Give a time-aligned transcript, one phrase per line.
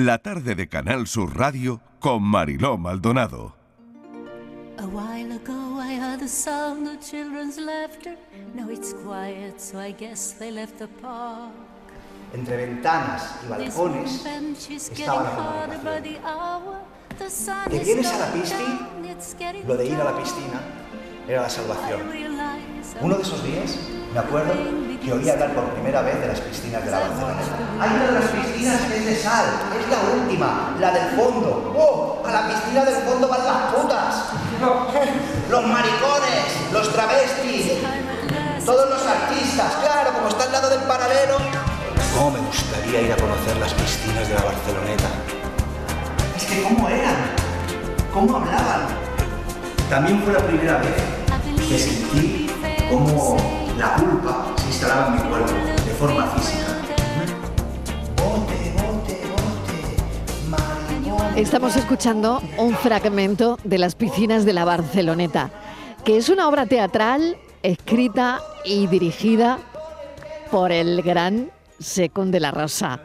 [0.00, 3.56] La tarde de Canal Sur Radio con Mariló Maldonado.
[4.78, 8.16] A while ago I heard the sound of children's laughter.
[8.54, 11.50] Now it's quiet, so I guess they left the park.
[12.32, 14.24] Entre ventanas y balcones
[14.70, 16.08] estaba la comunicación.
[17.68, 18.54] ¿Te vienes a la going pisci?
[18.54, 20.60] down, it's getting Lo de ir a la piscina
[21.26, 22.02] era la salvación.
[23.00, 23.76] Uno de esos días
[24.14, 24.54] me acuerdo
[25.08, 27.56] que oí hablar por primera vez de las piscinas de la Barceloneta.
[27.80, 29.46] Hay una de las piscinas que es de sal,
[29.80, 31.72] es la última, la del fondo.
[31.74, 32.22] ¡Oh!
[32.26, 34.14] A la piscina del fondo van las putas.
[35.48, 37.78] Los maricones, los travestis,
[38.66, 41.38] todos los artistas, claro, como está al lado del paralelo.
[42.14, 45.08] ¿Cómo me gustaría ir a conocer las piscinas de la Barceloneta?
[46.36, 47.16] Es que cómo eran,
[48.12, 48.88] cómo hablaban.
[49.88, 50.96] También fue la primera vez
[51.66, 52.50] que sentí
[52.90, 53.38] cómo
[53.78, 54.47] la culpa
[54.78, 55.52] se instalaba en mi cuerpo
[55.84, 56.66] de forma física.
[58.16, 61.36] Bote, bote, bote, maricón.
[61.38, 65.50] Estamos escuchando un fragmento de Las piscinas de la Barceloneta,
[66.04, 69.58] que es una obra teatral escrita y dirigida
[70.52, 73.00] por el gran Secund de la Rosa.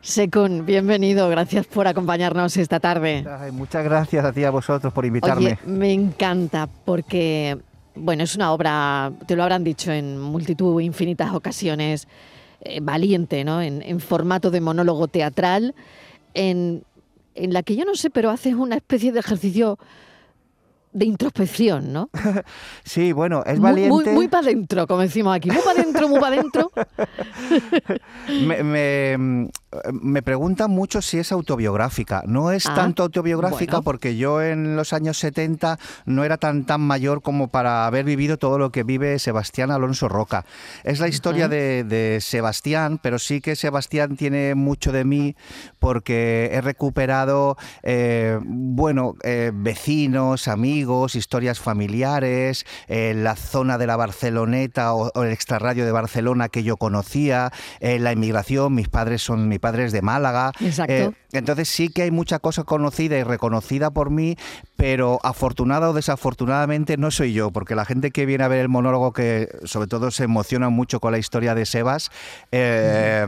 [0.00, 3.26] Secund, bienvenido, gracias por acompañarnos esta tarde.
[3.52, 5.46] Muchas gracias a ti y a vosotros por invitarme.
[5.46, 7.58] Oye, me encanta porque,
[7.94, 12.06] bueno, es una obra, te lo habrán dicho en multitud, infinitas ocasiones,
[12.60, 13.60] eh, valiente, ¿no?
[13.62, 15.74] En, en formato de monólogo teatral,
[16.34, 16.82] en,
[17.34, 19.78] en la que yo no sé, pero haces una especie de ejercicio
[20.92, 22.08] de introspección, ¿no?
[22.84, 23.90] Sí, bueno, es Muy- valiente.
[23.94, 25.50] Muy, muy, para adentro, como decimos aquí.
[25.50, 26.70] Muy para adentro, muy para adentro.
[28.28, 29.50] me, me-
[29.92, 32.22] me preguntan mucho si es autobiográfica.
[32.26, 33.82] No es Ah, tanto autobiográfica bueno.
[33.84, 38.38] porque yo en los años 70 no era tan, tan mayor como para haber vivido
[38.38, 40.44] todo lo que vive Sebastián Alonso Roca.
[40.84, 45.36] Es la historia de, de Sebastián, pero sí que Sebastián tiene mucho de mí
[45.78, 53.96] porque he recuperado, eh, bueno, eh, vecinos, amigos, historias familiares, eh, la zona de la
[53.96, 59.48] Barceloneta o, o el extrarradio de Barcelona que yo conocía, la inmigración, mis padres son
[59.58, 60.52] mi padre es de Málaga.
[60.60, 60.92] Exacto.
[60.92, 64.36] Eh, entonces sí que hay mucha cosa conocida y reconocida por mí,
[64.76, 68.68] pero afortunada o desafortunadamente no soy yo, porque la gente que viene a ver el
[68.68, 72.10] monólogo, que sobre todo se emociona mucho con la historia de Sebas,
[72.52, 73.26] eh,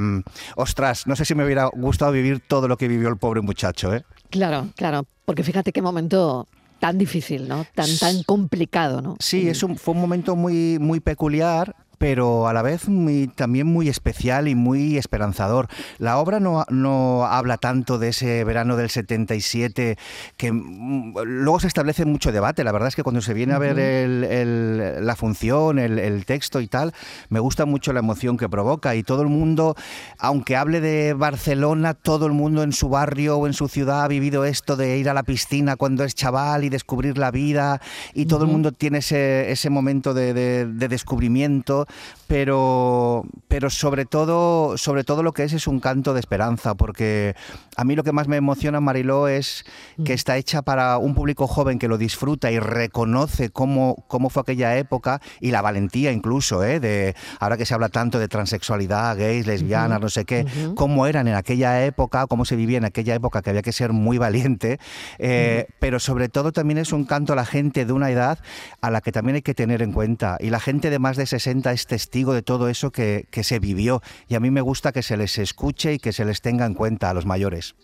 [0.55, 3.93] ostras, no sé si me hubiera gustado vivir todo lo que vivió el pobre muchacho.
[3.93, 4.05] ¿eh?
[4.31, 5.07] Claro, claro.
[5.25, 6.47] Porque fíjate qué momento
[6.79, 7.67] tan difícil, ¿no?
[7.75, 9.17] Tan, tan complicado, ¿no?
[9.19, 13.67] Sí, es un, fue un momento muy, muy peculiar pero a la vez muy, también
[13.67, 15.69] muy especial y muy esperanzador.
[15.99, 19.99] La obra no, no habla tanto de ese verano del 77,
[20.39, 22.65] que mm, luego se establece mucho debate.
[22.65, 26.25] La verdad es que cuando se viene a ver el- el- la función, el, el
[26.25, 26.95] texto y tal,
[27.29, 28.95] me gusta mucho la emoción que provoca.
[28.97, 29.75] Y todo el mundo,
[30.19, 34.09] aunque hable de Barcelona, todo el mundo en su barrio o en su ciudad ha
[34.09, 37.79] vivido esto de ir a la piscina cuando es chaval y descubrir la vida.
[38.15, 41.87] Y todo el mundo tiene ese, ese momento de, de- de descubrimiento,
[42.27, 47.35] pero, pero sobre, todo, sobre todo lo que es es un canto de esperanza, porque
[47.77, 49.65] a mí lo que más me emociona, Mariló, es
[50.05, 54.43] que está hecha para un público joven que lo disfruta y reconoce cómo, cómo fue
[54.43, 56.79] aquella época y la valentía incluso, ¿eh?
[56.79, 60.47] de ahora que se habla tanto de transexualidad, gays, lesbianas, no sé qué,
[60.77, 63.93] cómo eran en aquella época, cómo se vivía en aquella época, que había que ser
[63.93, 64.79] muy valiente,
[65.19, 68.39] eh, pero sobre todo también es un canto a la gente de una edad
[68.81, 70.37] a la que también hay que tener en cuenta.
[70.41, 73.59] Y la gente de más de 60 es testigo de todo eso que, que se
[73.59, 74.03] vivió.
[74.29, 76.75] Y a mí me gusta que se les escuche y que se les tenga en
[76.75, 77.75] cuenta a los mayores.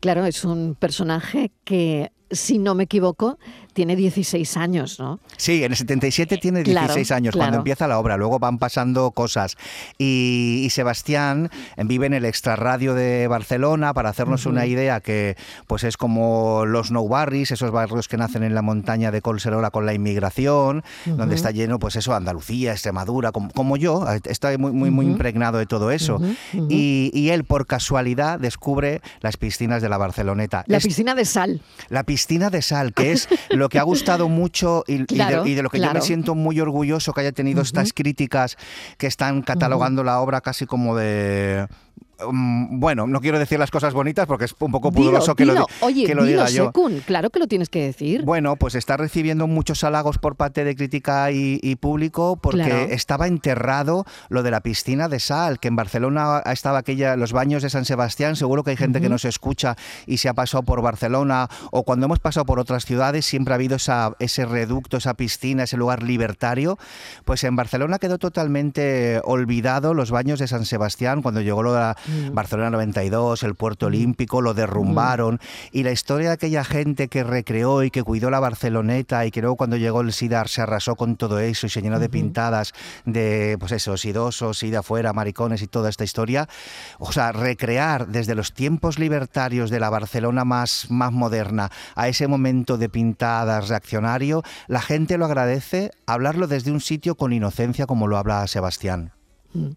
[0.00, 3.38] Claro, es un personaje que, si no me equivoco,
[3.76, 5.20] tiene 16 años, ¿no?
[5.36, 7.60] Sí, en el 77 tiene Claro, 16 años cuando claro.
[7.60, 9.56] empieza la obra, luego van pasando cosas.
[9.98, 15.84] Y, y Sebastián vive en el extrarradio de Barcelona, para hacernos una idea que pues
[15.84, 19.84] es como los no barris, esos barrios que nacen en la montaña de Colserola con
[19.84, 24.90] la inmigración, donde está lleno pues eso, Andalucía, Extremadura, como, como yo, está muy, muy,
[24.90, 26.18] muy impregnado de todo eso.
[26.70, 30.64] Y, y él, por casualidad, descubre las piscinas de la Barceloneta.
[30.66, 31.60] La Es- piscina de sal.
[31.90, 35.46] la piscina de sal, que es lo que ha gustado mucho y, y de- Claro,
[35.46, 38.56] y de, lo que yo me siento muy orgulloso que haya tenido estas críticas
[38.98, 41.66] que están catalogando la obra casi como de...
[42.30, 45.44] mm, Bueno, no quiero decir las cosas bonitas porque es un poco Dilo, pudoroso que,
[45.44, 45.66] lo, dilo.
[45.80, 46.66] Oye, que lo dilo, diga yo.
[46.66, 48.22] Sekun, claro que lo tienes que decir.
[48.24, 52.86] Bueno, pues está recibiendo muchos halagos por parte de crítica y, y público porque Claro.
[52.90, 57.62] estaba enterrado lo de la piscina de sal, que en Barcelona estaba aquella, los baños
[57.62, 59.76] de San Sebastián, seguro que hay gente que nos escucha
[60.06, 63.56] y se ha pasado por Barcelona o cuando hemos pasado por otras ciudades siempre ha
[63.56, 66.78] habido esa, ese reducto, esa piscina, ese lugar libertario.
[67.24, 71.80] Pues en Barcelona quedó totalmente olvidado los baños de San Sebastián cuando llegó lo de
[71.80, 72.34] la, mm.
[72.34, 73.88] Barcelona 92, el puerto mm.
[73.88, 75.40] olímpico, lo derrumbaron.
[75.70, 79.40] Y la historia de aquella gente que recreó y que cuidó la Barceloneta y que
[79.40, 82.72] luego cuando llegó el SIDAR se arrasó con todo eso y se llenó de pintadas
[83.04, 86.48] de, pues eso, sidosos, de afuera, maricones y toda esta historia.
[86.98, 92.26] O sea, recrear desde los tiempos libertarios de la Barcelona más, más moderna a ese
[92.26, 98.06] momento de pintadas reaccionario, la gente lo agradece hablarlo desde un sitio con inocencia como
[98.06, 99.12] lo habla Sebastián.
[99.52, 99.70] Mm.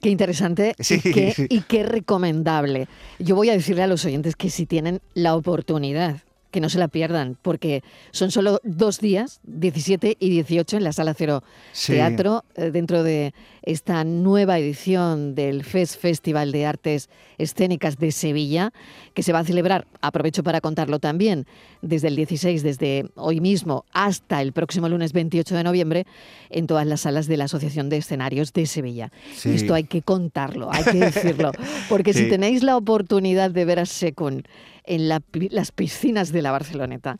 [0.00, 2.88] Qué interesante y, qué, recomendable.
[3.18, 6.20] Yo voy a decirle a los oyentes que si tienen la oportunidad
[6.50, 7.82] que no se la pierdan, porque
[8.12, 11.42] son solo dos días, 17 y 18, en la Sala Cero
[11.86, 18.72] Teatro, eh, dentro de esta nueva edición del FES Festival de Artes Escénicas de Sevilla,
[19.12, 21.46] que se va a celebrar, aprovecho para contarlo también,
[21.82, 26.06] desde el 16, desde hoy mismo hasta el próximo lunes 28 de noviembre,
[26.50, 29.10] en todas las salas de la Asociación de Escenarios de Sevilla.
[29.44, 31.50] Esto hay que contarlo, hay que decirlo,
[31.88, 34.46] porque si tenéis la oportunidad de ver a Secund
[34.86, 37.18] en las piscinas de la Barceloneta,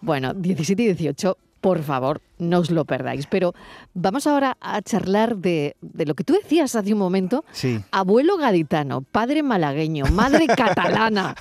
[0.00, 3.26] bueno, 17 y 18, por favor, no os lo perdáis.
[3.26, 3.54] Pero
[3.94, 7.44] vamos ahora a charlar de, lo que tú decías hace un momento.
[7.52, 7.80] Sí.
[7.90, 11.34] Abuelo gaditano, padre malagueño, madre catalana.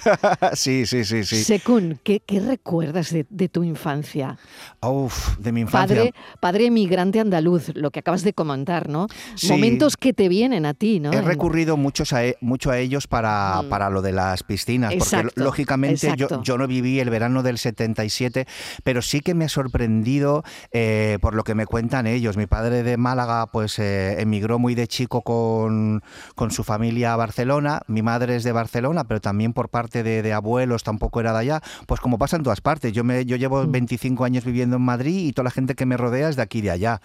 [0.54, 1.44] sí, sí, sí, sí.
[1.44, 4.38] Secún, ¿qué, recuerdas de, tu infancia?
[4.82, 5.96] Uf, de mi infancia.
[5.96, 9.08] Padre, padre emigrante andaluz, lo que acabas de comentar, ¿no?
[9.50, 11.12] Momentos que te vienen a ti, ¿no?
[11.12, 13.70] He recurrido muchos a, e, mucho a ellos para, mm.
[13.70, 18.46] para lo de las piscinas, porque lógicamente yo, yo, no viví el verano del 77,
[18.84, 20.44] pero sí que me ha sorprendido...
[20.72, 22.36] Eh, eh, por lo que me cuentan ellos.
[22.36, 26.04] Mi padre de Málaga pues eh, emigró muy de chico con,
[26.50, 30.84] su familia a Barcelona, mi madre es de Barcelona, pero también por parte de, abuelos
[30.84, 32.92] tampoco era de allá, pues como pasa en todas partes.
[32.92, 34.26] Yo, me, yo llevo 25 mm.
[34.26, 36.62] años viviendo en Madrid y toda la gente que me rodea es de aquí y
[36.62, 37.02] de allá.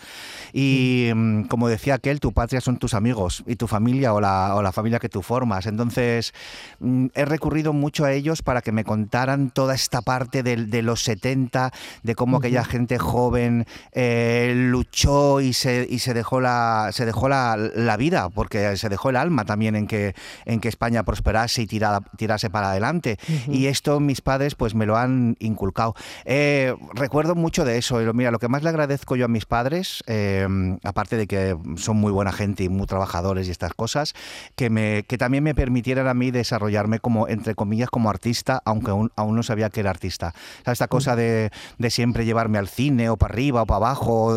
[0.53, 4.57] Y mm, como decía aquel, tu patria son tus amigos y tu familia o la,
[4.57, 5.67] o la familia que tú formas.
[5.67, 6.35] Entonces
[6.81, 10.83] mm, he recurrido mucho a ellos para que me contaran toda esta parte de, de
[10.83, 11.71] los 70,
[12.03, 17.29] de cómo aquella gente joven eh, luchó y se, y se dejó, la, se dejó
[17.29, 20.15] la, vida, porque se dejó el alma también en que,
[20.45, 23.19] en que España prosperase y tirase para adelante.
[23.49, 25.95] Y esto mis padres pues me lo han inculcado.
[26.25, 27.99] Eh, recuerdo mucho de eso.
[28.13, 30.47] Mira, lo que más le agradezco yo a mis padres, eh,
[30.85, 34.15] aparte de que son muy buena gente y muy trabajadores y estas cosas,
[34.55, 38.91] que, me, que también me permitieran a mí desarrollarme como, entre comillas, como artista, aunque
[38.91, 40.35] aún, aún no sabía que era artista.
[40.65, 44.37] esta cosa de, de siempre llevarme al cine o para arriba para abajo,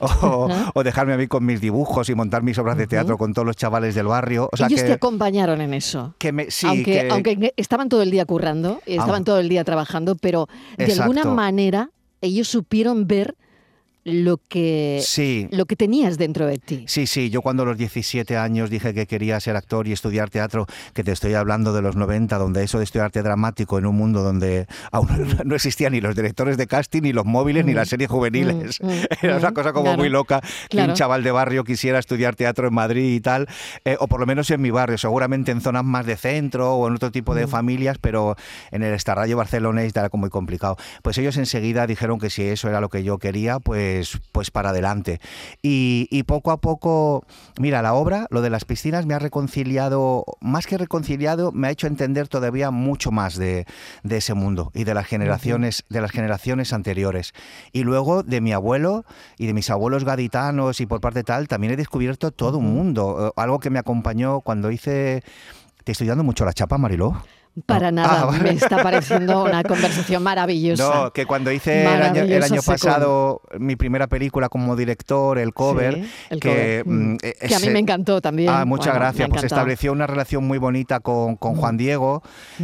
[0.74, 3.46] o, dejarme a mí con mis dibujos y montar mis obras de teatro con todos
[3.46, 4.48] los chavales del barrio.
[4.52, 6.14] O sea, Ellos te acompañaron en eso.
[6.18, 10.14] Que me, sí, aunque, aunque estaban todo el día currando, estaban todo el día trabajando,
[10.14, 11.90] pero de alguna manera
[12.20, 13.36] ellos supieron ver
[14.04, 15.48] lo que, sí.
[15.50, 16.84] lo que tenías dentro de ti.
[16.88, 20.28] Sí, sí, yo cuando a los 17 años dije que quería ser actor y estudiar
[20.28, 23.96] teatro, que te estoy hablando de los 90, donde eso de estudiarte dramático en un
[23.96, 25.08] mundo donde aún
[25.44, 28.80] no existían ni los directores de casting, ni los móviles, ni las series juveniles.
[28.80, 31.98] Mm, mm, Era una mm, cosa como muy loca que un chaval de barrio quisiera
[31.98, 33.46] estudiar teatro en Madrid y tal,
[33.84, 36.88] eh, o por lo menos en mi barrio, seguramente en zonas más de centro o
[36.88, 38.36] en otro tipo de familias, pero
[38.70, 40.76] en el Estarrayo barcelonés era como muy complicado.
[41.02, 44.50] Pues ellos enseguida dijeron que si eso era lo que yo quería, pues pues, pues,
[44.50, 45.20] para adelante.
[45.62, 47.24] Y, poco a poco,
[47.60, 51.70] mira, la obra, lo de las piscinas, me ha reconciliado, más que reconciliado, me ha
[51.70, 53.66] hecho entender todavía mucho más de,
[54.08, 57.32] ese mundo y de las generaciones, de las generaciones anteriores.
[57.72, 59.04] Y luego de mi abuelo
[59.38, 63.28] y de mis abuelos gaditanos y por parte tal, también he descubierto todo un mundo.
[63.28, 65.22] Eh, algo que me acompañó cuando hice.
[65.84, 67.22] Te estoy dando mucho la chapa, Mariló.
[67.66, 71.04] Para nada, ah, me está pareciendo una conversación maravillosa.
[71.04, 76.02] No, que cuando hice el año, pasado mi primera película como director, el cover,
[76.40, 78.48] que, mm, e, que a mí me encantó también.
[78.48, 79.28] Ah, muchas gracias.
[79.28, 82.22] Pues estableció una relación muy bonita con, con Juan Diego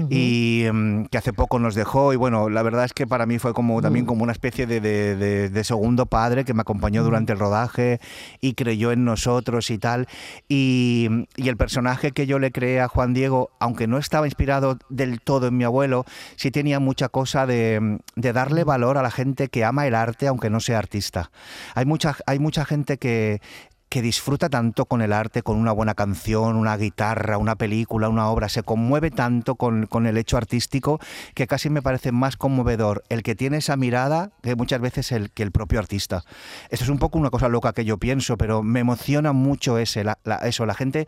[0.08, 2.14] y mm, que hace poco nos dejó.
[2.14, 4.80] Y bueno, la verdad es que para mí fue como también como una especie de,
[4.80, 8.00] de, segundo padre que me acompañó durante el rodaje
[8.40, 10.08] y creyó en nosotros y tal.
[10.48, 14.77] Y, y el personaje que yo le creé a Juan Diego, aunque no estaba inspirado
[14.88, 16.04] del todo en mi abuelo,
[16.36, 20.50] sí tenía mucha cosa de, darle valor a la gente que ama el arte aunque
[20.50, 21.30] no sea artista.
[21.74, 21.86] Hay
[22.26, 23.40] hay mucha gente que,
[23.88, 28.28] que disfruta tanto con el arte, con una buena canción, una guitarra, una película, una
[28.28, 31.00] obra, se conmueve tanto con, con, el hecho artístico
[31.34, 35.30] que casi me parece más conmovedor el que tiene esa mirada que muchas veces el,
[35.30, 36.24] que el propio artista.
[36.70, 40.04] Esto es un poco una cosa loca que yo pienso, pero me emociona mucho ese,
[40.42, 41.06] eso, la gente,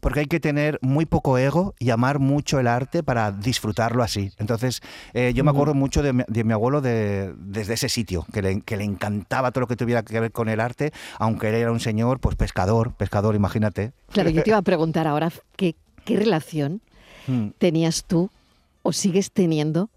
[0.00, 4.32] porque hay que tener muy poco ego y amar mucho el arte para disfrutarlo así.
[4.38, 4.82] Entonces,
[5.14, 8.76] eh, yo me acuerdo mucho de mi, abuelo de, desde ese sitio, que le, que
[8.76, 11.80] le encantaba todo lo que tuviera que ver con el arte, aunque él era un
[11.80, 13.92] señor pues pescador, pescador, imagínate.
[14.12, 16.80] Claro, yo te iba a preguntar ahora qué, qué relación
[17.28, 17.48] Mm.
[17.58, 18.30] tenías tú
[18.82, 19.90] o sigues teniendo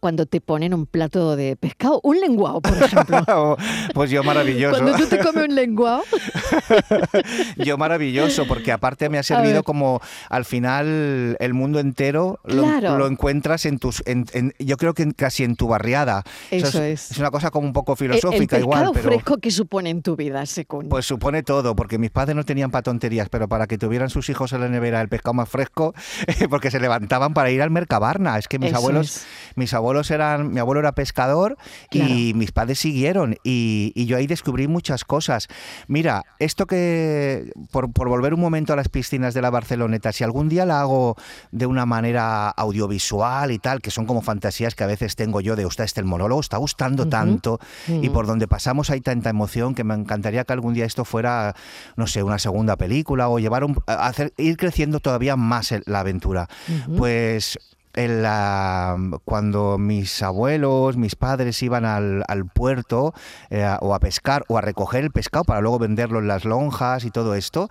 [0.00, 3.56] cuando te ponen un plato de pescado, un lenguado, por ejemplo.
[3.94, 4.80] pues yo maravilloso.
[4.80, 6.02] Cuando tú te comes un lenguado,
[7.56, 12.98] Yo maravilloso, porque aparte me ha servido como al final el mundo entero lo, Claro.
[12.98, 16.22] lo encuentras en tus, en- en- yo creo que casi en tu barriada.
[16.50, 17.10] Eso es.
[17.12, 19.90] Es una cosa como un poco el, el filosófica pescado igual, pero fresco que supone
[19.90, 20.88] en tu vida, Secund.
[20.88, 24.28] pues supone todo, porque mis padres no tenían para tonterías, pero para que tuvieran sus
[24.28, 25.94] hijos en la nevera el pescado más fresco,
[26.50, 28.38] porque se levantaban para ir al Mercabarna.
[28.38, 29.26] Es que mis Eso abuelos, es.
[29.56, 31.56] mis abuelos eran, mi abuelo era pescador
[31.90, 35.48] y mis padres siguieron y, y yo ahí descubrí muchas cosas.
[35.86, 40.24] Mira, esto que, por, por volver un momento a las piscinas de la Barceloneta, si
[40.24, 41.16] algún día la hago
[41.50, 45.56] de una manera audiovisual y tal, que son como fantasías que a veces tengo yo
[45.56, 48.12] de, usted este el monólogo está gustando tanto y Ujú.
[48.12, 51.54] por donde pasamos hay tanta emoción que me encantaría que algún día esto fuera,
[51.96, 56.48] no sé, una segunda película o llevar un, hacer, ir creciendo todavía más la aventura.
[56.96, 57.58] Pues
[57.98, 63.12] en la- cuando mis abuelos, mis padres iban al, al puerto
[63.50, 67.04] eh, o a pescar o a recoger el pescado para luego venderlo en las lonjas
[67.04, 67.68] y todo esto,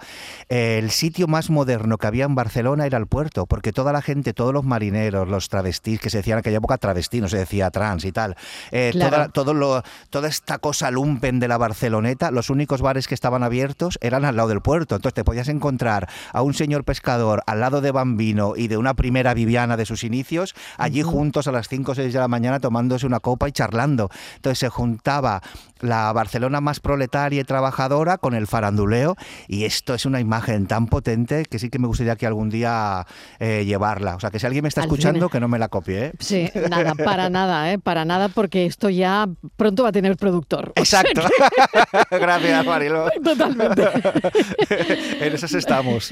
[0.50, 4.01] eh, el sitio más moderno que había en Barcelona era el puerto, porque toda la
[4.01, 7.38] gente, todos los marineros, los travestis, que se decían en aquella época travesti, no se
[7.38, 8.36] decía trans y tal,
[8.72, 9.10] eh, Claro.
[9.12, 13.43] toda, todo lo- toda esta cosa lumpen de la Barceloneta, los únicos bares que estaban
[13.43, 14.96] abiertos eran al lado del puerto.
[14.96, 18.93] Entonces te podías encontrar a un señor pescador al lado de Bambino y de una
[18.93, 20.16] primera Viviana de sus inicios,
[20.77, 24.09] allí juntos a las 5 o 6 de la mañana tomándose una copa y charlando.
[24.36, 25.41] Entonces se juntaba
[25.81, 29.15] la Barcelona más proletaria y trabajadora con el faranduleo
[29.48, 33.05] y esto es una imagen tan potente que sí que me gustaría que algún día
[33.39, 34.15] eh, llevarla.
[34.15, 35.29] O sea, que si alguien me está Al escuchando, cine.
[35.31, 36.05] que no me la copie.
[36.05, 36.12] ¿eh?
[36.19, 37.79] Sí, nada, para nada, ¿eh?
[37.79, 40.72] Para nada, porque esto ya pronto va a tener productor.
[40.75, 41.22] Exacto.
[42.12, 43.10] Gracias, Marilo.
[43.24, 43.84] Totalmente.
[45.22, 46.10] en esas estamos.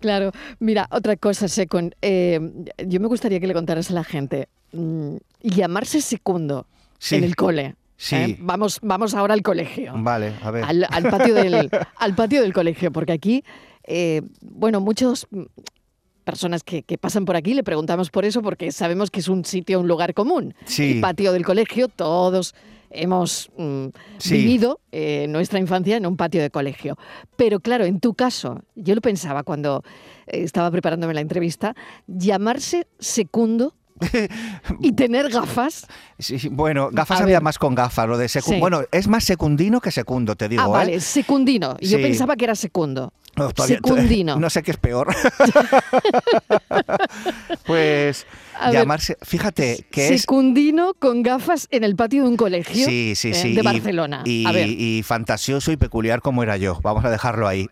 [0.00, 0.32] Claro.
[0.58, 1.94] Mira, otra cosa, Secund.
[2.02, 2.40] eh,
[2.86, 4.48] yo me gustaría que le contaras a la gente.
[4.72, 6.66] mm, llamarse segundo
[6.98, 7.14] Sí.
[7.16, 7.76] en el cole.
[8.00, 8.14] Sí.
[8.16, 8.36] ¿eh?
[8.40, 9.92] Vamos, vamos ahora al colegio.
[9.96, 10.64] Vale, a ver.
[10.64, 13.44] al, al patio del, al patio del colegio, porque aquí,
[13.84, 15.26] eh, bueno, muchas
[16.24, 19.44] personas que, que pasan por aquí le preguntamos por eso, porque sabemos que es un
[19.44, 20.54] sitio, un lugar común.
[20.64, 20.92] Sí.
[20.92, 22.54] El patio del colegio, todos
[22.90, 23.86] hemos mm,
[24.18, 24.34] Sí.
[24.36, 26.96] vivido eh, nuestra infancia en un patio de colegio.
[27.36, 29.82] Pero claro, en tu caso, yo lo pensaba cuando
[30.26, 31.74] estaba preparándome la entrevista,
[32.06, 33.74] llamarse segundo
[34.80, 35.86] y tener gafas.
[36.18, 37.42] Sí, bueno, gafas A había ver.
[37.44, 38.40] más con gafas, lo de Sí.
[38.60, 40.70] Bueno, es más secundino que secundo, te digo, ah, ¿eh?
[40.70, 41.76] vale, secundino.
[41.80, 42.02] Yo Sí.
[42.02, 43.12] pensaba que era segundo.
[43.36, 44.36] No, todavía- Secundino.
[44.40, 45.08] No sé qué es peor.
[47.66, 48.26] pues
[48.58, 52.86] A ver, llamarse, fíjate que es Secundino con gafas en el patio de un colegio
[52.86, 54.22] Sí, sí, eh, de y- Barcelona.
[54.24, 56.80] Y, a ver, y fantasioso y peculiar como era yo.
[56.82, 57.66] Vamos a dejarlo ahí.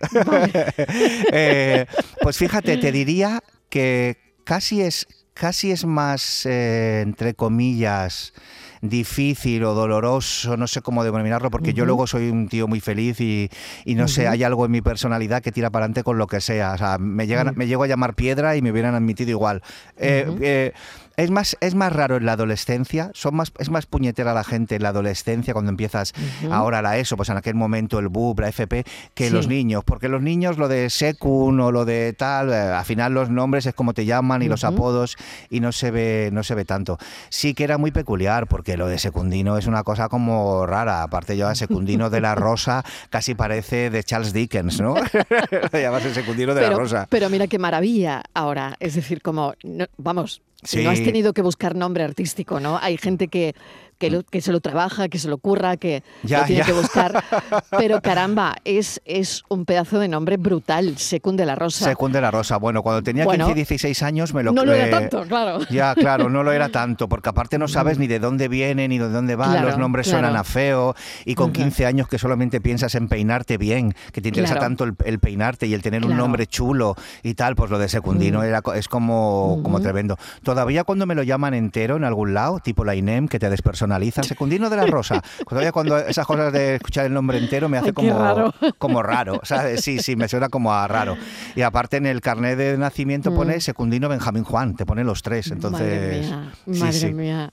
[1.32, 1.86] Eh,
[2.22, 5.06] pues fíjate, te diría que casi es,
[5.38, 8.32] casi es más, eh, entre comillas,
[8.80, 13.20] difícil o doloroso, no sé cómo denominarlo, porque yo luego soy un tío muy feliz
[13.20, 13.50] y,
[13.84, 16.40] y no sé, hay algo en mi personalidad que tira para adelante con lo que
[16.40, 16.72] sea.
[16.72, 17.56] O sea, me, llegan, Ujú.
[17.56, 19.62] me llego a llamar piedra y me hubieran admitido igual.
[19.98, 20.72] Eh, eh,
[21.16, 24.76] es más, es más raro en la adolescencia, son más, es más puñetera la gente
[24.76, 26.12] en la adolescencia cuando empiezas
[26.50, 29.32] ahora la ESO, pues en aquel momento el BUP, la FP, que Sí.
[29.32, 33.14] los niños, porque los niños lo de secun o lo de tal, eh, al final
[33.14, 35.16] los nombres es como te llaman y los apodos
[35.50, 36.98] y no se ve, no se ve tanto.
[37.28, 41.36] Sí que era muy peculiar, porque lo de secundino es una cosa como rara, aparte
[41.36, 44.94] yo a secundino de la Rosa casi parece de Charles Dickens, ¿no?
[45.72, 47.06] Lo llamas el secundino de la Rosa.
[47.10, 48.76] pero mira qué maravilla ahora.
[48.80, 50.82] Es decir, como, no- vamos, Sí.
[50.82, 52.78] no has tenido que buscar nombre artístico, ¿no?
[52.80, 53.54] Hay gente que,
[53.98, 56.66] que, lo- que se lo trabaja, que se lo curra, que Ya, lo tiene ya.
[56.66, 57.24] que buscar.
[57.78, 61.84] Pero caramba, es, es un pedazo de nombre brutal, Secund de la Rosa.
[61.84, 62.56] Secund de la Rosa.
[62.58, 65.60] Bueno, cuando tenía Bueno, 15 y 16 años me lo no lo era tanto, claro.
[65.70, 68.98] Ya, claro, no lo era tanto, porque aparte no sabes ni de dónde viene, ni
[68.98, 70.20] de dónde van, Claro, los nombres claro.
[70.24, 71.54] suenan a feo, y con Ujú.
[71.62, 74.66] 15 años que solamente piensas en peinarte bien, que te interesa Claro.
[74.66, 77.88] tanto el, el peinarte y el tener un nombre chulo y tal, pues lo de
[77.88, 78.44] secundino Mm.
[78.44, 80.16] era, es como, como tremendo.
[80.42, 83.48] Todavía cuando me lo llaman entero en algún lado, tipo la INEM, que te
[83.86, 87.78] despersonaliza, secundino de la Rosa, todavía cuando esas cosas de escuchar el nombre entero me
[87.78, 88.54] hace Ay, como raro.
[88.78, 89.82] como raro, ¿sabes?
[89.82, 91.16] Sí, sí, me suena como a raro.
[91.54, 93.34] Y aparte en el carnet de nacimiento Mm.
[93.36, 95.80] pone Secundino Benjamín Juan, te pone los tres, entonces...
[95.80, 97.12] madre mía, sí, madre sí.
[97.12, 97.50] mía.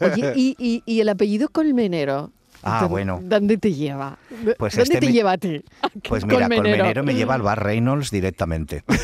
[0.00, 2.30] Oye, ¿y, y, y el apellido Colmenero?
[2.66, 3.20] Ah, ¿Dó- bueno.
[3.22, 4.16] ¿Dónde te lleva?
[4.58, 5.62] Pues ¿Dónde este te me- lleva a ti?
[6.08, 8.84] Pues mira, Colmenero me lleva al bar Reynolds directamente.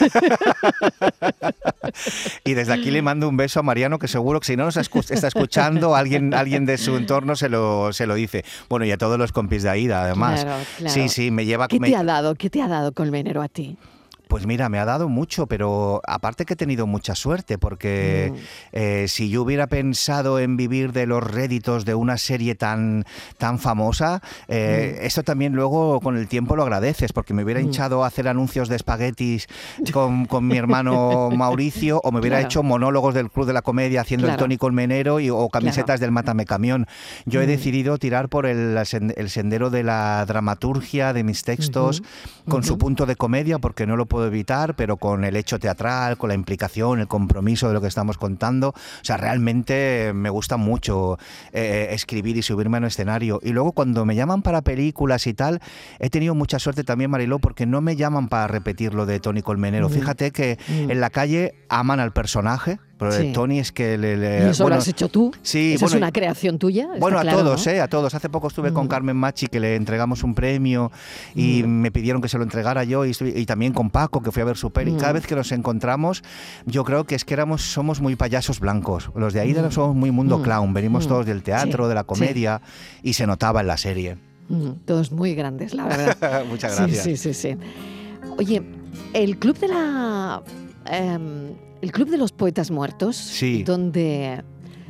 [2.44, 4.76] y desde aquí le mando un beso a Mariano, que seguro que si no nos
[4.76, 8.44] está escuchando, alguien, alguien de su entorno se lo, se lo dice.
[8.68, 10.46] Bueno, y a todos los compis de Aida, además.
[10.86, 11.68] Sí, sí, me lleva...
[11.68, 12.34] ¿Qué te ha dado?
[12.34, 13.76] ¿Qué te ha dado Colmenero a ti?
[14.30, 18.36] Pues mira, me ha dado mucho, pero aparte que he tenido mucha suerte, porque mm.
[18.70, 23.04] eh, si yo hubiera pensado en vivir de los réditos de una serie tan,
[23.38, 25.04] tan famosa, eh, mm.
[25.04, 27.64] esto también luego con el tiempo lo agradeces, porque me hubiera mm.
[27.64, 29.48] hinchado a hacer anuncios de espaguetis
[29.92, 34.28] con, mi hermano Mauricio, o me hubiera hecho monólogos del Club de la Comedia haciendo
[34.28, 36.86] el Tony Colmenero y, o camisetas del Mátame Camión.
[37.26, 38.78] Yo he decidido tirar por el,
[39.16, 42.04] el, sendero de la dramaturgia de mis textos,
[42.48, 46.16] con su punto de comedia, porque no lo puedo evitar, pero con el hecho teatral,
[46.16, 48.68] con la implicación, el compromiso de lo que estamos contando.
[48.68, 51.18] O sea, realmente me gusta mucho
[51.52, 53.40] eh, escribir y subirme a un escenario.
[53.42, 55.60] Y luego cuando me llaman para películas y tal,
[55.98, 59.42] he tenido mucha suerte también, Mariló, porque no me llaman para repetir lo de Tony
[59.42, 59.88] Colmenero.
[59.88, 59.92] Mm.
[59.92, 60.90] Fíjate que mm.
[60.90, 64.44] en la calle aman al personaje pero Tony es que le...
[64.44, 65.32] ¿Y eso lo has hecho tú?
[65.42, 65.72] Sí.
[65.74, 66.86] ¿Eso es una creación tuya?
[66.98, 67.80] bueno, a todos, ¿eh?
[67.80, 68.14] A todos.
[68.14, 68.88] Hace poco estuve con mm.
[68.88, 70.92] Carmen Machi, que le entregamos un premio
[71.34, 71.66] y mm.
[71.66, 74.58] me pidieron que se lo entregara yo y, también con Paco, que fui a ver
[74.58, 74.92] su peli.
[74.92, 75.14] Cada mm.
[75.14, 76.22] vez que nos encontramos,
[76.66, 79.10] yo creo que es que éramos, somos muy payasos blancos.
[79.14, 80.74] Los de ahí somos muy mundo clown.
[80.74, 82.60] Venimos todos del teatro, de la comedia
[83.02, 84.18] y se notaba en la serie.
[84.84, 86.44] Todos muy grandes, la verdad.
[86.50, 87.02] Muchas gracias.
[87.02, 87.56] Sí, sí, sí,
[88.36, 88.62] Oye,
[89.14, 90.42] el club de la...
[90.84, 93.62] Em, el Club de los Poetas Muertos, sí.
[93.62, 94.42] ¿dónde,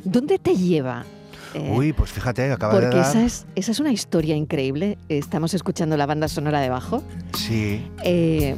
[0.03, 1.05] ¿dónde te lleva?
[1.53, 2.91] Eh, Uy, pues fíjate, acaba de dar...
[2.91, 4.97] Porque esa es, esa es una historia increíble.
[5.09, 7.03] Estamos escuchando la banda sonora debajo.
[7.37, 7.85] Sí.
[8.03, 8.55] Eh,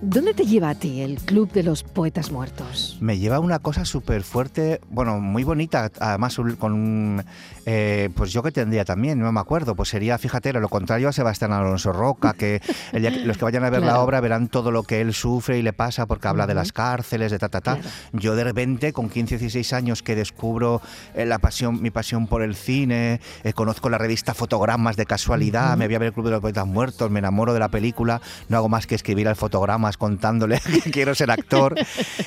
[0.00, 2.96] ¿Dónde te lleva a ti el Club de los Poetas Muertos?
[3.00, 7.24] Me lleva una cosa súper fuerte, bueno, muy bonita, además con
[7.66, 11.12] eh, pues yo que tendría también, no me acuerdo, pues sería, fíjate, lo contrario a
[11.12, 12.62] Sebastián Alonso Roca, que
[12.92, 15.72] los que vayan a ver la obra verán todo lo que él sufre y le
[15.72, 17.78] pasa porque habla de las cárceles, de ta, ta, ta.
[18.12, 20.80] Yo de repente, con 15, 16 años que descubro
[21.14, 25.76] eh, la pasión, mi pasión por el cine, eh, conozco la revista Fotogramas de casualidad,
[25.76, 28.20] me voy a ver el Club de los Poetas Muertos, me enamoro de la película,
[28.48, 31.74] no hago más que escribir al fotograma contándole que quiero ser actor.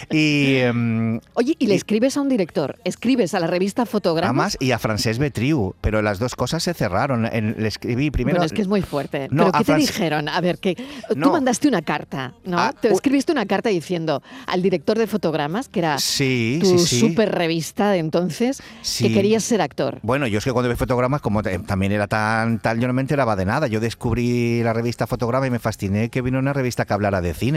[0.10, 4.58] Y, em, Oye, y le escribes a un director, escribes a la revista Fotogramas.
[4.60, 7.24] y a Francés Betriu, pero las dos cosas se cerraron.
[7.24, 8.38] le escribí primero.
[8.38, 9.28] Bueno, es que es muy fuerte.
[9.30, 10.30] ¿Pero qué te dijeron?
[10.30, 10.76] A ver, que
[11.10, 12.58] tú mandaste una carta, ¿no?
[12.60, 17.92] Ah, te escribiste una carta diciendo al director de Fotogramas, que era tu super revista
[17.92, 18.62] de entonces,
[18.98, 20.00] que querías ser actor.
[20.04, 23.02] Bueno, yo es que cuando vi Fotogramas, como también era tan tal, yo no me
[23.02, 23.68] enteraba de nada.
[23.68, 27.34] Yo descubrí la revista Fotograma y me fasciné que vino una revista que hablara de
[27.34, 27.51] cine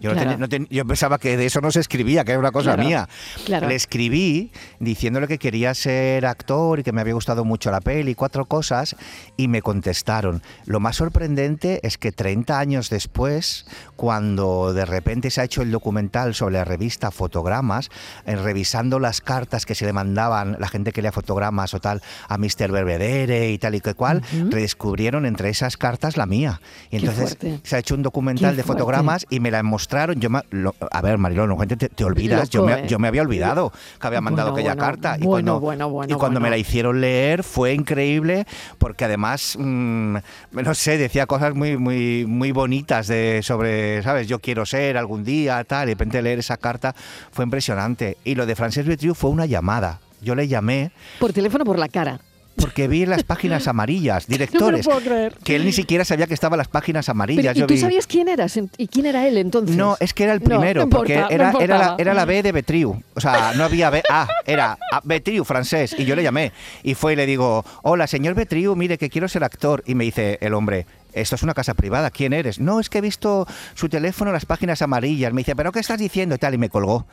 [0.00, 0.12] yo,
[0.70, 3.08] yo pensaba que de eso no se escribía, que era una cosa mía.
[3.48, 8.14] Le escribí diciéndole que quería ser actor y que me había gustado mucho la peli,
[8.14, 8.96] cuatro cosas,
[9.36, 10.42] y me contestaron.
[10.66, 15.70] Lo más sorprendente es que 30 años después, cuando de repente se ha hecho el
[15.70, 17.90] documental sobre la revista Fotogramas,
[18.26, 21.80] en eh, revisando las cartas que se le mandaban la gente que lea fotogramas o
[21.80, 22.70] tal a Mr.
[22.70, 26.60] Berbedere y tal y que cual, redescubrieron entre esas cartas la mía.
[26.90, 30.20] Y entonces se ha hecho un documental de fotogramas y me la mostraron.
[30.20, 30.28] Yo
[30.90, 32.50] a ver, Marilón, gente te, olvidas.
[32.50, 32.86] yo, me, ¿eh?
[32.86, 35.16] yo me había olvidado que había mandado aquella carta.
[35.18, 35.60] Y cuando,
[36.08, 38.46] y cuando me la hicieron leer fue increíble
[38.78, 40.16] porque además, mm,
[40.52, 44.28] no sé, decía cosas muy, muy, muy bonitas de, sobre, ¿sabes?
[44.28, 45.88] Yo quiero ser algún día, tal.
[45.88, 46.94] Y de repente leer esa carta
[47.32, 48.16] fue impresionante.
[48.24, 50.00] Y lo de Frances Betriu fue una llamada.
[50.20, 50.92] Yo le llamé.
[51.18, 52.20] Por teléfono por la cara
[52.60, 54.88] porque vi las páginas amarillas, directores,
[55.44, 57.56] que él ni siquiera sabía que estaban las páginas amarillas.
[57.56, 59.76] ¿Y tú sabías quién eras y quién era él entonces?
[59.76, 63.02] No, es que era el primero, porque era, era, la, era, la, B de Betriu.
[63.14, 66.52] O sea, no había B, A, era Betriu, francés, y yo le llamé.
[66.82, 69.82] Y fue y le digo, hola, señor Betriu, mire que quiero ser actor.
[69.86, 72.60] Y me dice el hombre, esto es una casa privada, ¿quién eres?
[72.60, 75.32] No, es que he visto su teléfono en las páginas amarillas.
[75.32, 76.34] Me dice, ¿pero qué estás diciendo?
[76.34, 77.06] Y tal, y me colgó.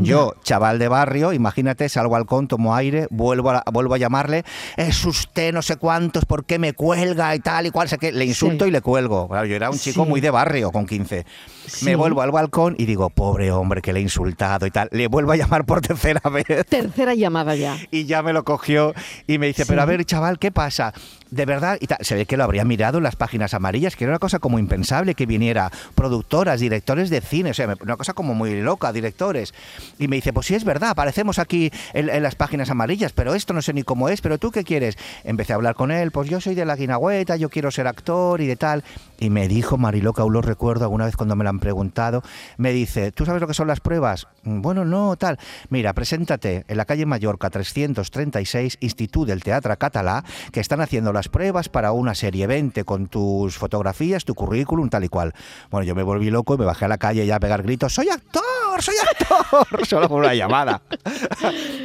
[0.00, 4.44] Yo, chaval de barrio, imagínate, salgo al con, tomo aire, vuelvo a, vuelvo a llamarle,
[4.76, 7.88] es usted no sé cuántos, ¿por qué me cuelga y tal y cual?
[7.88, 9.28] sé que le insulto y le cuelgo.
[9.44, 11.26] yo era un chico muy de barrio con 15.
[11.82, 14.88] Me vuelvo al balcón y digo, pobre hombre que le he insultado y tal.
[14.92, 16.46] Le vuelvo a llamar por tercera vez.
[16.68, 17.78] Tercera llamada ya.
[17.90, 18.94] Y ya me lo cogió
[19.26, 20.92] y me dice, pero a ver, chaval, ¿qué pasa?
[21.32, 24.12] De verdad, y se ve que lo habría mirado en las páginas amarillas, que era
[24.12, 28.34] una cosa como impensable que viniera productoras, directores de cine, o sea, una cosa como
[28.34, 29.54] muy loca, directores.
[29.98, 33.54] Y me dice, pues sí es verdad, aparecemos aquí en, las páginas amarillas, pero esto
[33.54, 34.98] no sé ni cómo es, pero tú qué quieres.
[35.24, 38.42] Empecé a hablar con él, pues yo soy de la guinagüeta, yo quiero ser actor
[38.42, 38.84] y de tal.
[39.18, 39.78] Y me dijo
[40.16, 42.22] aún lo recuerdo alguna vez cuando me la han preguntado,
[42.58, 44.26] me dice, ¿tú sabes lo que son las pruebas?
[44.42, 45.38] Mm, bueno, no, tal.
[45.70, 51.21] Mira, preséntate en la calle Mallorca 336, Instituto del Teatro Catalá, que están haciendo las
[51.28, 55.32] pruebas para una serie 20 con tus fotografías, tu currículum, tal y cual.
[55.70, 57.94] Bueno, yo me volví loco y me bajé a la calle ya a pegar gritos,
[57.94, 58.42] ¡soy actor!
[58.80, 59.86] soy actor.
[59.86, 60.82] Solo con una llamada.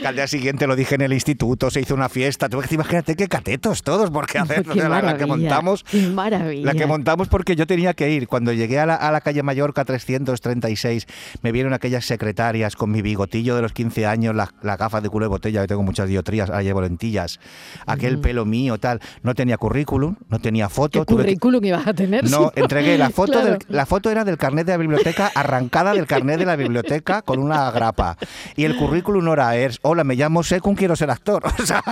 [0.06, 2.48] al día siguiente lo dije en el instituto, se hizo una fiesta.
[2.48, 5.84] Tuve que imagínate qué catetos todos, porque hacer la, que montamos.
[5.92, 8.28] La que montamos porque yo tenía que ir.
[8.28, 11.08] Cuando llegué a la, calle Mallorca 336,
[11.42, 15.26] me vieron aquellas secretarias con mi bigotillo de los 15 años, la, gafas de culo
[15.26, 17.40] de botella, yo tengo muchas diotrías, ahora llevo lentillas,
[17.86, 19.02] aquel pelo mío, tal.
[19.28, 21.04] No tenía currículum, no tenía foto.
[21.04, 22.30] ¿Qué currículum ibas a tener?
[22.30, 26.40] No, entregué la foto, la foto era del carnet de la biblioteca, arrancada del carnet
[26.40, 28.18] de la biblioteca con una grapa.
[28.56, 31.44] Y el currículum no era, es, hola, me llamo Secun, quiero ser actor.
[31.60, 31.84] O sea,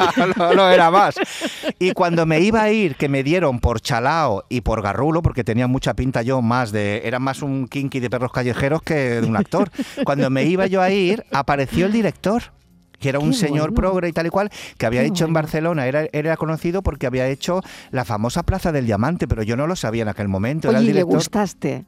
[0.55, 1.15] no, era más.
[1.77, 5.43] Y cuando me iba a ir, que me dieron por Chalao y por Garrulo, porque
[5.43, 9.27] tenía mucha pinta yo más de, era más un kinky de perros callejeros que de
[9.27, 9.69] un actor.
[10.05, 12.43] Cuando me iba yo a ir, apareció el director
[12.99, 16.07] que era un señor progre y tal y cual, que había hecho en Barcelona, era,
[16.11, 20.03] era conocido porque había hecho la famosa Plaza del Diamante, pero yo no lo sabía
[20.03, 20.69] en aquel momento.
[20.69, 21.85] Oye, ¿le gustaste?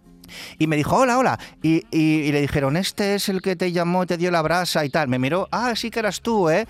[0.57, 1.39] Y me dijo, hola, hola.
[1.61, 1.83] Y,
[2.31, 5.07] le dijeron, este es el que te llamó, te dio la brasa y tal.
[5.07, 6.67] Me miró, ah, sí que eras tú, ¿eh?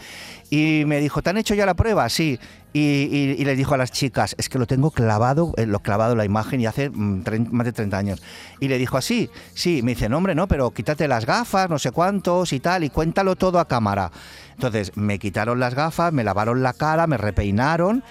[0.50, 2.08] Y me dijo, ¿te han hecho ya la prueba?
[2.10, 2.40] Sí.
[2.74, 6.16] Y, y, le dijo a las chicas, es que lo tengo clavado, eh, lo clavado
[6.16, 8.22] la imagen y hace mm, más de 30 años.
[8.60, 11.80] Y le dijo así, sí, me dice, no hombre, no, pero quítate las gafas, no
[11.80, 14.12] sé cuántos y tal, y cuéntalo todo a cámara.
[14.54, 18.04] Entonces me quitaron las gafas, me lavaron la cara, me repeinaron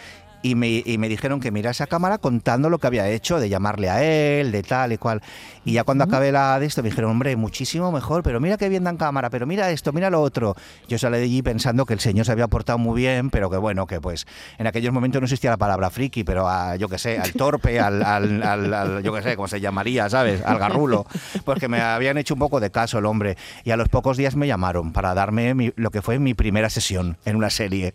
[0.46, 3.48] y me, y me, dijeron que mirase a cámara contando lo que había hecho, de
[3.48, 5.20] llamarle a él, de tal y cual.
[5.64, 8.68] Y ya cuando acabé la de esto me dijeron, hombre, muchísimo mejor, pero mira qué
[8.68, 10.54] bien dan cámara, pero mira esto, mira lo otro.
[10.86, 13.56] Yo salí de allí pensando que el señor se había portado muy bien, pero que
[13.56, 14.24] bueno, que pues
[14.58, 17.80] en aquellos momentos no existía la palabra friki, pero a, yo qué sé, al torpe,
[17.80, 20.44] al, al, al, yo qué sé, cómo se llamaría, ¿sabes?
[20.44, 21.06] Al garrulo.
[21.44, 23.36] Pues que me habían hecho un poco de caso el hombre.
[23.64, 27.16] Y a los pocos días me llamaron para darme lo que fue mi primera sesión
[27.24, 27.94] en una serie.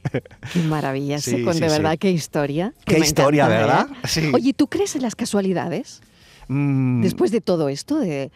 [0.51, 2.40] Qué maravilla, sí, de verdad, qué historia
[2.85, 3.87] Qué historia, ¿verdad?
[4.33, 6.01] Oye, ¿tú crees en las casualidades?
[6.47, 7.01] Mm.
[7.01, 8.31] Después de todo esto, de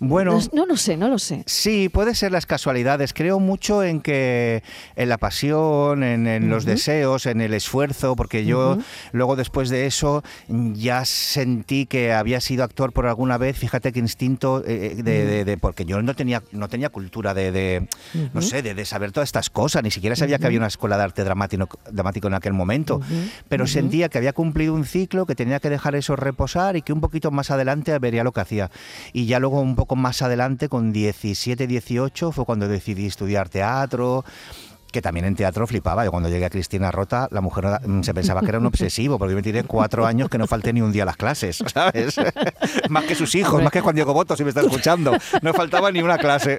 [0.00, 1.42] bueno, no, lo sé, no lo sé.
[1.46, 3.12] Sí, puede ser las casualidades.
[3.12, 4.62] Creo mucho en que
[4.96, 8.78] en la pasión, en, los deseos, en el esfuerzo, porque yo
[9.12, 13.56] luego después de eso ya sentí que había sido actor por alguna vez.
[13.56, 17.88] Fíjate qué instinto eh, eh, de, porque yo no tenía no tenía cultura de,
[18.32, 19.82] no sé de, saber todas estas cosas.
[19.82, 23.00] Ni siquiera sabía que había una escuela de arte dramático, dramático en aquel momento.
[23.48, 26.92] Pero sentía que había cumplido un ciclo, que tenía que dejar eso reposar y que
[26.92, 28.70] un poquito más adelante vería lo que hacía.
[29.12, 34.24] Y ya luego un poco más adelante, con 17, 18, fue cuando decidí estudiar teatro
[34.90, 36.04] que también en teatro flipaba.
[36.04, 39.18] Yo cuando llegué a Cristina Rota, la mujer mm, se pensaba que era un obsesivo,
[39.18, 41.62] porque yo me tiré cuatro años que no falté ni un día a las clases,
[41.72, 42.16] ¿sabes?
[42.88, 45.12] más que sus hijos, más que Juan Diego Boto, si me está escuchando.
[45.42, 46.58] No faltaba ni una clase.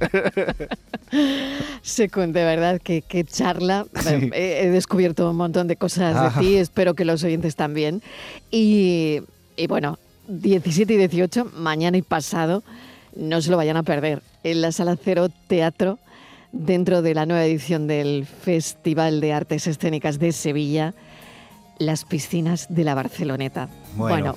[1.81, 3.85] Secund, de verdad, que, charla.
[4.33, 8.01] He, descubierto un montón de cosas de ti, espero que los oyentes también.
[8.51, 9.21] Y,
[9.55, 12.63] y bueno, 17 y 18, mañana y pasado,
[13.15, 14.21] no se lo vayan a perder.
[14.43, 15.99] En la Sala Cero Teatro,
[16.51, 20.93] dentro de la nueva edición del Festival de Artes Escénicas de Sevilla,
[21.77, 23.69] las piscinas de la Barceloneta.
[23.95, 24.35] Bueno,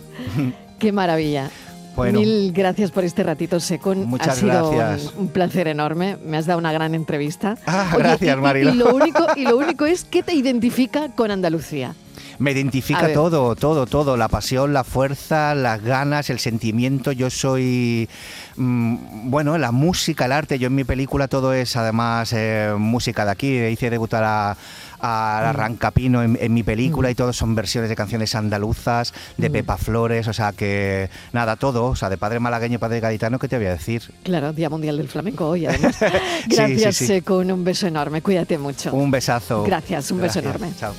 [0.78, 1.50] qué maravilla.
[1.96, 4.06] Mil gracias por este ratito, Secon.
[4.06, 5.12] Muchas ha sido gracias.
[5.14, 6.16] Un, placer enorme.
[6.24, 7.58] Me has dado una gran entrevista.
[7.66, 8.72] Ah, gracias, Marilo.
[8.72, 11.94] Y, lo único, y lo único es que te identifica con Andalucía.
[12.42, 14.16] Me identifica todo, todo, todo.
[14.16, 17.12] La pasión, la fuerza, las ganas, el sentimiento.
[17.12, 18.08] Yo soy,
[18.56, 20.58] mm, bueno, la música, el arte.
[20.58, 23.56] Yo en mi película todo es además eh, música de aquí.
[23.58, 24.56] Hice debutar a,
[24.98, 29.76] a Arrancapino en, en, mi película y todo son versiones de canciones andaluzas, de Pepa
[29.76, 33.56] Flores, o sea que nada, todo, o sea, de padre malagueño, padre gaditano, ¿qué te
[33.56, 34.02] voy a decir?
[34.24, 35.96] Claro, Día Mundial del Flamenco hoy además.
[36.48, 38.92] Gracias, sí, con un beso enorme, cuídate mucho.
[38.92, 39.62] Un besazo.
[39.62, 40.72] Gracias, un beso enorme.
[40.76, 40.92] Chao.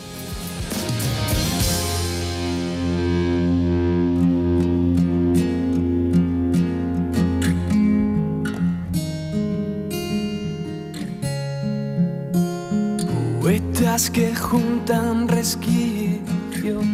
[14.13, 16.86] Que juntan resquicios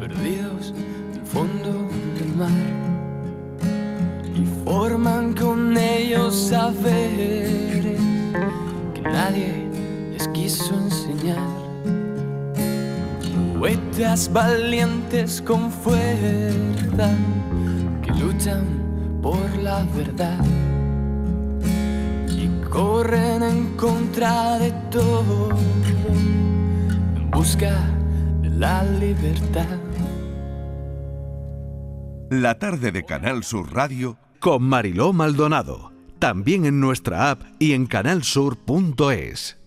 [0.00, 0.74] perdidos
[1.12, 2.50] del fondo del mar
[4.34, 8.00] y forman con ellos saberes
[8.94, 9.68] que nadie
[10.12, 11.38] les quiso enseñar.
[13.58, 17.10] Poetas valientes con fuerza
[18.02, 18.64] que luchan
[19.22, 20.44] por la verdad
[22.72, 25.50] corren en contra de todo
[27.30, 27.78] busca
[28.40, 29.78] de la libertad.
[32.30, 37.86] La tarde de Canal Sur Radio con Mariló Maldonado, también en nuestra app y en
[37.86, 39.61] canalsur.es.